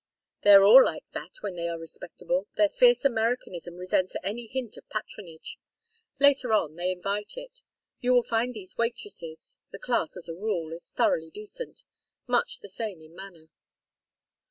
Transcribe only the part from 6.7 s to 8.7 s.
they invite it. You will find